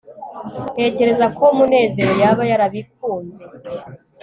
[0.73, 3.41] ntekereza ko munezero yaba yarabikunze